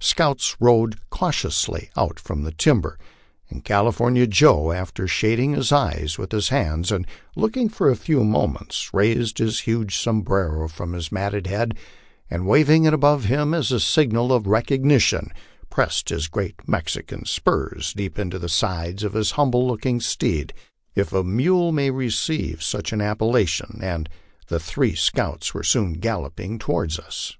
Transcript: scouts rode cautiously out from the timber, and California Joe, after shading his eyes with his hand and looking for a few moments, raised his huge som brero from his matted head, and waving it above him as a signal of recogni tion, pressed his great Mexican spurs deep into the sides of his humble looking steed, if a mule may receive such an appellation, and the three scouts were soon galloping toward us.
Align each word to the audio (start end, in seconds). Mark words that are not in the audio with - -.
scouts 0.00 0.56
rode 0.58 0.96
cautiously 1.10 1.90
out 1.96 2.18
from 2.18 2.42
the 2.42 2.50
timber, 2.50 2.98
and 3.48 3.64
California 3.64 4.26
Joe, 4.26 4.72
after 4.72 5.06
shading 5.06 5.52
his 5.52 5.70
eyes 5.70 6.18
with 6.18 6.32
his 6.32 6.48
hand 6.48 6.90
and 6.90 7.06
looking 7.36 7.68
for 7.68 7.88
a 7.88 7.94
few 7.94 8.24
moments, 8.24 8.92
raised 8.92 9.38
his 9.38 9.60
huge 9.60 9.96
som 9.96 10.24
brero 10.24 10.68
from 10.68 10.92
his 10.92 11.12
matted 11.12 11.46
head, 11.46 11.78
and 12.28 12.48
waving 12.48 12.82
it 12.84 12.94
above 12.94 13.26
him 13.26 13.54
as 13.54 13.70
a 13.70 13.78
signal 13.78 14.32
of 14.32 14.42
recogni 14.46 15.00
tion, 15.00 15.30
pressed 15.70 16.08
his 16.08 16.26
great 16.26 16.56
Mexican 16.66 17.24
spurs 17.24 17.92
deep 17.94 18.18
into 18.18 18.40
the 18.40 18.48
sides 18.48 19.04
of 19.04 19.12
his 19.12 19.30
humble 19.38 19.68
looking 19.68 20.00
steed, 20.00 20.52
if 20.96 21.12
a 21.12 21.22
mule 21.22 21.70
may 21.70 21.92
receive 21.92 22.60
such 22.60 22.92
an 22.92 23.00
appellation, 23.00 23.78
and 23.80 24.08
the 24.48 24.58
three 24.58 24.96
scouts 24.96 25.54
were 25.54 25.62
soon 25.62 25.92
galloping 25.92 26.58
toward 26.58 26.98
us. 26.98 27.36